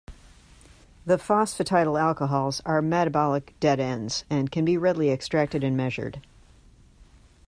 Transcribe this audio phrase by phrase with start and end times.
[1.05, 6.19] The phosphatidyl alcohols are metabolic dead-ends, and can be readily extracted and measured.